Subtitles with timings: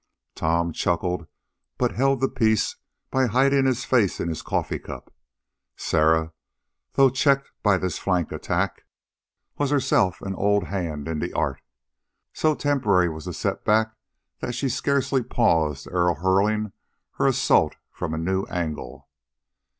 [0.33, 1.27] Tom chuckled,
[1.77, 2.75] but held the peace
[3.11, 5.13] by hiding his face in his coffee cup.
[5.77, 6.33] Sarah,
[6.93, 8.85] though checked by this flank attack,
[9.59, 11.61] was herself an old hand in the art.
[12.33, 13.93] So temporary was the setback
[14.39, 16.71] that she scarcely paused ere hurling
[17.19, 19.07] her assault from a new angle.